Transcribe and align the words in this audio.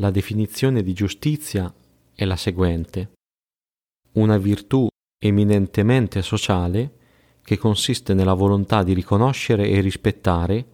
La 0.00 0.12
definizione 0.12 0.84
di 0.84 0.92
giustizia 0.92 1.74
è 2.14 2.24
la 2.24 2.36
seguente. 2.36 3.14
Una 4.12 4.38
virtù 4.38 4.86
eminentemente 5.20 6.22
sociale 6.22 6.92
che 7.42 7.56
consiste 7.56 8.14
nella 8.14 8.34
volontà 8.34 8.84
di 8.84 8.92
riconoscere 8.94 9.68
e 9.68 9.80
rispettare 9.80 10.66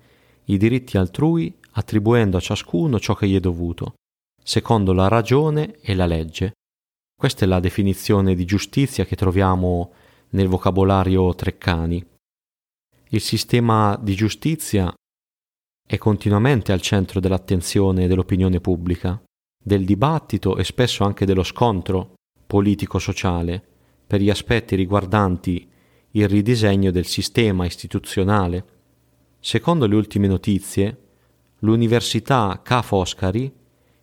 i 0.45 0.59
diritti 0.59 0.99
altrui 0.99 1.57
attribuendo 1.73 2.37
a 2.37 2.41
ciascuno 2.41 3.01
ciò 3.01 3.15
che 3.15 3.27
gli 3.27 3.35
è 3.35 3.41
dovuto, 3.41 3.95
secondo 4.43 4.93
la 4.93 5.09
ragione 5.09 5.79
e 5.81 5.95
la 5.95 6.05
legge. 6.05 6.53
Questa 7.19 7.47
è 7.47 7.49
la 7.49 7.61
definizione 7.61 8.35
di 8.35 8.45
giustizia 8.45 9.07
che 9.07 9.17
troviamo 9.17 9.93
nel 10.31 10.49
vocabolario 10.49 11.35
Treccani. 11.35 12.05
Il 13.09 13.21
sistema 13.23 13.99
di 13.99 14.15
giustizia 14.15 14.93
è 15.87 15.99
continuamente 15.99 16.73
al 16.73 16.81
centro 16.81 17.21
dell'attenzione 17.21 18.07
dell'opinione 18.07 18.61
pubblica, 18.61 19.23
del 19.63 19.85
dibattito 19.85 20.57
e 20.57 20.65
spesso 20.65 21.05
anche 21.05 21.27
dello 21.27 21.43
scontro 21.43 22.15
politico-sociale 22.47 23.63
per 24.07 24.21
gli 24.21 24.31
aspetti 24.31 24.77
riguardanti 24.77 25.69
il 26.13 26.29
ridisegno 26.29 26.91
del 26.91 27.07
sistema 27.07 27.67
istituzionale. 27.67 28.65
Secondo 29.41 29.87
le 29.87 29.95
ultime 29.95 30.27
notizie, 30.27 30.99
l'Università 31.61 32.61
Ca' 32.63 32.83
Foscari, 32.83 33.53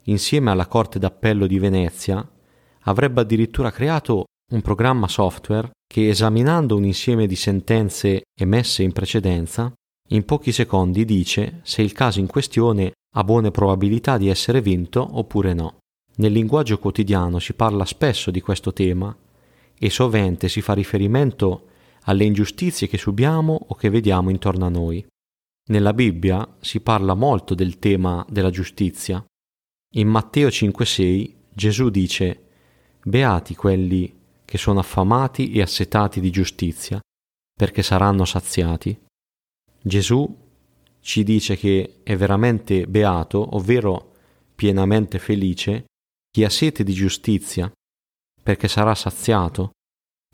insieme 0.04 0.52
alla 0.52 0.68
Corte 0.68 1.00
d'Appello 1.00 1.48
di 1.48 1.58
Venezia, 1.58 2.28
avrebbe 2.82 3.22
addirittura 3.22 3.72
creato 3.72 4.26
un 4.52 4.62
programma 4.62 5.08
software 5.08 5.72
che, 5.88 6.10
esaminando 6.10 6.76
un 6.76 6.84
insieme 6.84 7.28
di 7.28 7.36
sentenze 7.36 8.24
emesse 8.38 8.84
in 8.84 8.92
precedenza, 8.92 9.72
in 10.12 10.26
pochi 10.26 10.52
secondi 10.52 11.06
dice 11.06 11.62
se 11.64 11.82
il 11.82 11.94
caso 11.94 12.20
in 12.20 12.28
questione 12.28 12.92
ha 13.16 13.24
buone 13.24 13.52
probabilità 13.52 14.18
di 14.18 14.28
essere 14.28 14.62
vinto 14.62 15.08
oppure 15.18 15.54
no. 15.54 15.78
Nel 16.18 16.34
linguaggio 16.34 16.80
quotidiano 16.80 17.40
si 17.40 17.54
parla 17.54 17.86
spesso 17.86 18.30
di 18.30 18.42
questo 18.42 18.74
tema 18.74 19.16
e 19.78 19.90
sovente 19.90 20.50
si 20.50 20.62
fa 20.62 20.74
riferimento 20.74 21.68
alle 22.04 22.26
ingiustizie 22.26 22.88
che 22.88 22.98
subiamo 22.98 23.58
o 23.70 23.76
che 23.76 23.90
vediamo 23.90 24.30
intorno 24.30 24.66
a 24.66 24.70
noi. 24.70 25.06
Nella 25.70 25.94
Bibbia 25.94 26.56
si 26.60 26.82
parla 26.82 27.14
molto 27.14 27.56
del 27.56 27.80
tema 27.80 28.26
della 28.30 28.50
giustizia. 28.50 29.24
In 29.96 30.08
Matteo 30.08 30.50
5:6 30.50 31.36
Gesù 31.54 31.90
dice 31.90 32.48
Beati 33.04 33.56
quelli 33.56 34.20
che 34.44 34.58
sono 34.58 34.80
affamati 34.80 35.52
e 35.54 35.62
assetati 35.62 36.20
di 36.20 36.30
giustizia, 36.30 37.00
perché 37.56 37.82
saranno 37.82 38.26
saziati. 38.26 38.98
Gesù 39.82 40.38
ci 41.00 41.24
dice 41.24 41.56
che 41.56 42.02
è 42.04 42.16
veramente 42.16 42.86
beato, 42.86 43.56
ovvero 43.56 44.14
pienamente 44.54 45.18
felice, 45.18 45.86
chi 46.30 46.44
ha 46.44 46.50
sete 46.50 46.84
di 46.84 46.94
giustizia, 46.94 47.72
perché 48.44 48.68
sarà 48.68 48.94
saziato. 48.94 49.72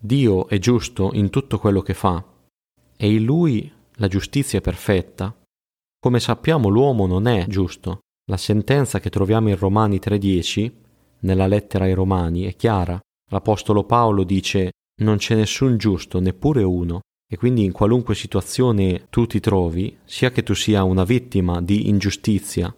Dio 0.00 0.48
è 0.48 0.58
giusto 0.58 1.10
in 1.14 1.30
tutto 1.30 1.58
quello 1.58 1.80
che 1.80 1.94
fa, 1.94 2.22
e 2.96 3.12
in 3.12 3.24
lui 3.24 3.72
la 3.94 4.08
giustizia 4.08 4.58
è 4.58 4.62
perfetta. 4.62 5.34
Come 5.98 6.20
sappiamo 6.20 6.68
l'uomo 6.68 7.06
non 7.06 7.26
è 7.26 7.46
giusto. 7.48 8.00
La 8.30 8.36
sentenza 8.36 9.00
che 9.00 9.10
troviamo 9.10 9.48
in 9.48 9.56
Romani 9.56 9.96
3.10, 9.96 10.72
nella 11.20 11.46
lettera 11.46 11.84
ai 11.84 11.94
Romani, 11.94 12.44
è 12.44 12.54
chiara. 12.54 13.00
L'Apostolo 13.30 13.84
Paolo 13.84 14.22
dice 14.24 14.70
non 15.00 15.16
c'è 15.16 15.34
nessun 15.34 15.78
giusto, 15.78 16.20
neppure 16.20 16.62
uno. 16.62 17.00
E 17.30 17.36
quindi 17.36 17.64
in 17.64 17.72
qualunque 17.72 18.14
situazione 18.14 19.06
tu 19.10 19.26
ti 19.26 19.38
trovi, 19.38 19.98
sia 20.04 20.30
che 20.30 20.42
tu 20.42 20.54
sia 20.54 20.82
una 20.82 21.04
vittima 21.04 21.60
di 21.60 21.88
ingiustizia, 21.88 22.74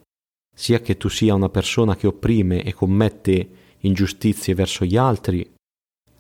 sia 0.53 0.81
che 0.81 0.97
tu 0.97 1.09
sia 1.09 1.35
una 1.35 1.49
persona 1.49 1.95
che 1.95 2.09
opprime 2.09 2.65
e 2.65 2.75
commette 2.75 3.49
ingiustizie 3.81 4.55
verso 4.55 4.85
gli 4.85 4.97
altri, 4.97 5.49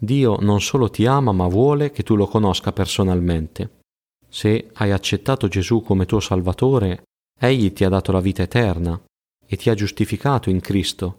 Dio 0.03 0.39
non 0.41 0.63
solo 0.63 0.89
ti 0.89 1.05
ama 1.05 1.31
ma 1.33 1.47
vuole 1.47 1.91
che 1.91 2.03
tu 2.03 2.17
lo 2.17 2.27
conosca 2.27 2.73
personalmente. 2.73 3.81
Se 4.27 4.71
hai 4.73 4.93
accettato 4.93 5.47
Gesù 5.47 5.83
come 5.83 6.07
tuo 6.07 6.21
Salvatore, 6.21 7.03
Egli 7.39 7.73
ti 7.73 7.85
ha 7.85 7.91
dato 7.91 8.11
la 8.11 8.21
vita 8.21 8.43
eterna 8.43 8.99
e 9.47 9.57
ti 9.57 9.69
ha 9.69 9.75
giustificato 9.75 10.49
in 10.49 10.61
Cristo. 10.61 11.19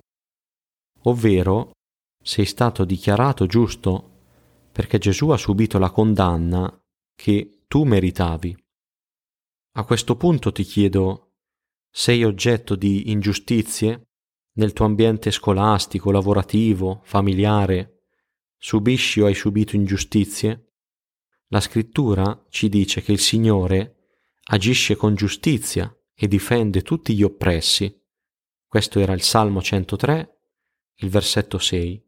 Ovvero, 1.03 1.71
sei 2.23 2.45
stato 2.45 2.83
dichiarato 2.83 3.45
giusto 3.45 4.09
perché 4.71 4.97
Gesù 4.97 5.29
ha 5.29 5.37
subito 5.37 5.77
la 5.77 5.91
condanna 5.91 6.80
che 7.21 7.65
tu 7.67 7.83
meritavi. 7.83 8.57
A 9.73 9.83
questo 9.83 10.15
punto 10.15 10.51
ti 10.51 10.63
chiedo, 10.63 11.35
sei 11.87 12.23
oggetto 12.23 12.75
di 12.75 13.11
ingiustizie 13.11 14.07
nel 14.53 14.73
tuo 14.73 14.85
ambiente 14.85 15.29
scolastico, 15.29 16.09
lavorativo, 16.09 17.01
familiare? 17.03 18.05
Subisci 18.57 19.21
o 19.21 19.27
hai 19.27 19.35
subito 19.35 19.75
ingiustizie? 19.75 20.71
La 21.49 21.59
scrittura 21.59 22.43
ci 22.49 22.69
dice 22.69 23.03
che 23.03 23.11
il 23.11 23.19
Signore 23.19 23.97
agisce 24.45 24.95
con 24.95 25.13
giustizia 25.13 25.95
e 26.15 26.27
difende 26.27 26.81
tutti 26.81 27.13
gli 27.13 27.21
oppressi. 27.21 28.03
Questo 28.65 28.99
era 28.99 29.13
il 29.13 29.21
Salmo 29.21 29.61
103, 29.61 30.39
il 30.95 31.09
versetto 31.09 31.59
6. 31.59 32.03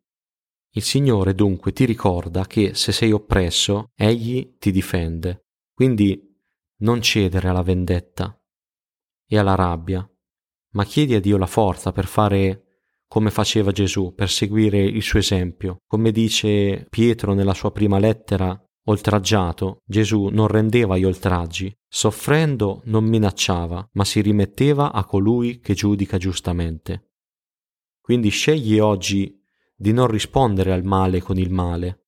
Il 0.76 0.82
Signore 0.82 1.36
dunque 1.36 1.72
ti 1.72 1.86
ricorda 1.86 2.46
che 2.48 2.74
se 2.74 2.92
sei 2.92 3.12
oppresso, 3.12 3.92
Egli 3.96 4.58
ti 4.58 4.72
difende. 4.72 5.46
Quindi 5.74 6.20
non 6.78 7.02
cedere 7.02 7.48
alla 7.48 7.62
vendetta 7.62 8.36
e 9.28 9.38
alla 9.38 9.56
rabbia, 9.56 10.08
ma 10.72 10.84
chiedi 10.84 11.14
a 11.14 11.20
Dio 11.20 11.38
la 11.38 11.46
forza 11.46 11.92
per 11.92 12.06
fare 12.06 12.64
come 13.08 13.30
faceva 13.30 13.72
Gesù, 13.72 14.14
per 14.16 14.30
seguire 14.30 14.82
il 14.82 15.04
suo 15.04 15.20
esempio. 15.20 15.78
Come 15.86 16.12
dice 16.12 16.88
Pietro 16.90 17.34
nella 17.34 17.54
sua 17.54 17.72
prima 17.72 18.00
lettera, 18.00 18.60
Oltraggiato, 18.86 19.82
Gesù 19.86 20.26
non 20.26 20.48
rendeva 20.48 20.98
gli 20.98 21.06
oltraggi, 21.06 21.74
soffrendo 21.88 22.82
non 22.86 23.06
minacciava, 23.06 23.90
ma 23.94 24.04
si 24.04 24.20
rimetteva 24.20 24.92
a 24.92 25.06
colui 25.06 25.60
che 25.60 25.74
giudica 25.74 26.18
giustamente. 26.18 27.12
Quindi 28.02 28.28
scegli 28.28 28.80
oggi 28.80 29.42
di 29.84 29.92
non 29.92 30.08
rispondere 30.08 30.72
al 30.72 30.86
male 30.86 31.22
con 31.22 31.38
il 31.38 31.52
male. 31.52 32.06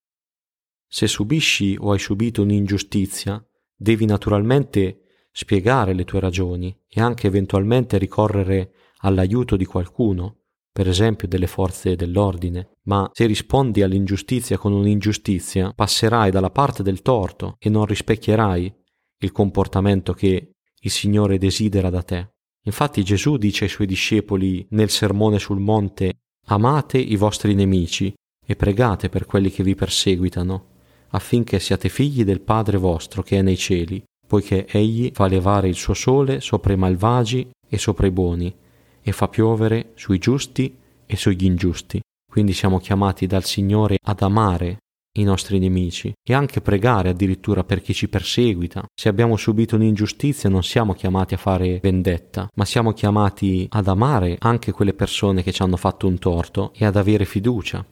Se 0.87 1.07
subisci 1.07 1.75
o 1.77 1.91
hai 1.91 1.99
subito 1.99 2.41
un'ingiustizia, 2.41 3.45
devi 3.75 4.05
naturalmente 4.05 5.01
spiegare 5.29 5.93
le 5.93 6.05
tue 6.05 6.21
ragioni 6.21 6.73
e 6.87 7.01
anche 7.01 7.27
eventualmente 7.27 7.97
ricorrere 7.97 8.71
all'aiuto 8.99 9.57
di 9.57 9.65
qualcuno, 9.65 10.43
per 10.71 10.87
esempio 10.87 11.27
delle 11.27 11.47
forze 11.47 11.97
dell'ordine, 11.97 12.77
ma 12.83 13.09
se 13.11 13.25
rispondi 13.25 13.81
all'ingiustizia 13.81 14.57
con 14.57 14.71
un'ingiustizia, 14.71 15.73
passerai 15.75 16.31
dalla 16.31 16.51
parte 16.51 16.81
del 16.81 17.01
torto 17.01 17.57
e 17.59 17.67
non 17.67 17.83
rispecchierai 17.83 18.73
il 19.17 19.31
comportamento 19.33 20.13
che 20.13 20.53
il 20.79 20.91
Signore 20.91 21.37
desidera 21.37 21.89
da 21.89 22.03
te. 22.03 22.35
Infatti 22.67 23.03
Gesù 23.03 23.35
dice 23.35 23.65
ai 23.65 23.69
suoi 23.69 23.85
discepoli 23.85 24.65
nel 24.69 24.89
sermone 24.89 25.39
sul 25.39 25.59
monte 25.59 26.19
Amate 26.47 26.99
i 26.99 27.15
vostri 27.15 27.55
nemici 27.55 28.13
e 28.45 28.55
pregate 28.55 29.09
per 29.09 29.25
quelli 29.25 29.49
che 29.49 29.63
vi 29.63 29.73
perseguitano, 29.73 30.65
affinché 31.09 31.59
siate 31.59 31.89
figli 31.89 32.23
del 32.23 32.41
Padre 32.41 32.77
vostro 32.77 33.23
che 33.23 33.39
è 33.39 33.41
nei 33.41 33.57
cieli, 33.57 34.03
poiché 34.27 34.67
Egli 34.67 35.09
fa 35.11 35.25
levare 35.25 35.67
il 35.67 35.75
suo 35.75 35.95
sole 35.95 36.41
sopra 36.41 36.73
i 36.73 36.77
malvagi 36.77 37.49
e 37.67 37.77
sopra 37.79 38.05
i 38.05 38.11
buoni, 38.11 38.55
e 39.01 39.11
fa 39.11 39.27
piovere 39.27 39.93
sui 39.95 40.19
giusti 40.19 40.77
e 41.05 41.15
sugli 41.15 41.45
ingiusti. 41.45 41.99
Quindi 42.31 42.53
siamo 42.53 42.77
chiamati 42.77 43.25
dal 43.25 43.43
Signore 43.43 43.97
ad 44.03 44.21
amare 44.21 44.77
i 45.17 45.23
nostri 45.23 45.59
nemici 45.59 46.13
e 46.23 46.33
anche 46.33 46.61
pregare 46.61 47.09
addirittura 47.09 47.63
per 47.63 47.81
chi 47.81 47.93
ci 47.93 48.07
perseguita. 48.07 48.85
Se 48.93 49.09
abbiamo 49.09 49.37
subito 49.37 49.75
un'ingiustizia 49.75 50.49
non 50.49 50.63
siamo 50.63 50.93
chiamati 50.93 51.33
a 51.33 51.37
fare 51.37 51.79
vendetta, 51.81 52.49
ma 52.55 52.65
siamo 52.65 52.93
chiamati 52.93 53.67
ad 53.69 53.87
amare 53.87 54.37
anche 54.39 54.71
quelle 54.71 54.93
persone 54.93 55.43
che 55.43 55.51
ci 55.51 55.61
hanno 55.61 55.77
fatto 55.77 56.07
un 56.07 56.17
torto 56.17 56.73
e 56.75 56.85
ad 56.85 56.95
avere 56.95 57.25
fiducia, 57.25 57.85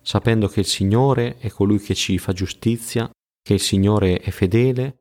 sapendo 0.00 0.48
che 0.48 0.60
il 0.60 0.66
Signore 0.66 1.36
è 1.38 1.50
colui 1.50 1.78
che 1.78 1.94
ci 1.94 2.18
fa 2.18 2.32
giustizia, 2.32 3.10
che 3.42 3.54
il 3.54 3.60
Signore 3.60 4.18
è 4.18 4.30
fedele 4.30 4.98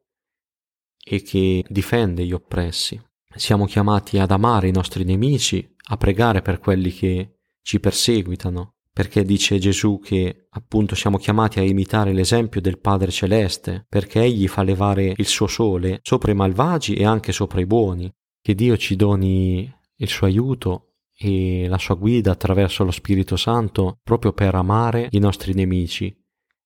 e 1.04 1.22
che 1.22 1.64
difende 1.68 2.26
gli 2.26 2.34
oppressi. 2.34 3.02
Siamo 3.36 3.66
chiamati 3.66 4.20
ad 4.20 4.32
amare 4.32 4.68
i 4.68 4.72
nostri 4.72 5.04
nemici, 5.04 5.76
a 5.90 5.98
pregare 5.98 6.42
per 6.42 6.60
quelli 6.60 6.92
che 6.92 7.40
ci 7.64 7.80
perseguitano, 7.80 8.76
perché 8.94 9.24
dice 9.24 9.58
Gesù 9.58 10.00
che 10.00 10.46
appunto 10.52 10.94
siamo 10.94 11.18
chiamati 11.18 11.60
a 11.60 11.64
imitare 11.64 12.14
l'esempio 12.14 12.62
del 12.62 12.80
Padre 12.80 13.10
Celeste, 13.10 13.86
perché 13.90 14.22
Egli 14.22 14.48
fa 14.48 14.62
levare 14.62 15.14
il 15.16 15.26
suo 15.26 15.48
sole 15.48 16.00
sopra 16.04 16.32
i 16.32 16.36
malvagi 16.36 16.94
e 16.94 17.04
anche 17.04 17.32
sopra 17.32 17.60
i 17.60 17.66
buoni. 17.66 18.14
Che 18.40 18.54
Dio 18.54 18.78
ci 18.78 18.96
doni 18.96 19.74
il 19.96 20.08
suo 20.08 20.28
aiuto 20.28 20.94
e 21.18 21.66
la 21.68 21.80
sua 21.80 21.96
guida 21.96 22.32
attraverso 22.32 22.84
lo 22.84 22.92
Spirito 22.92 23.36
Santo 23.36 24.00
proprio 24.04 24.32
per 24.32 24.54
amare 24.54 25.08
i 25.10 25.20
nostri 25.20 25.54
nemici 25.54 26.16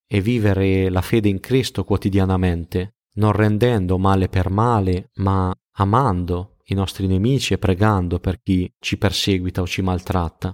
e 0.06 0.22
vivere 0.22 0.90
la 0.90 1.02
fede 1.02 1.30
in 1.30 1.40
Cristo 1.40 1.84
quotidianamente, 1.84 2.96
non 3.16 3.32
rendendo 3.32 3.98
male 3.98 4.28
per 4.28 4.50
male, 4.50 5.12
ma 5.16 5.54
amando 5.78 6.58
i 6.66 6.74
nostri 6.74 7.08
nemici 7.08 7.54
e 7.54 7.58
pregando 7.58 8.20
per 8.20 8.42
chi 8.42 8.70
ci 8.80 8.98
perseguita 8.98 9.62
o 9.62 9.68
ci 9.68 9.82
maltratta. 9.82 10.52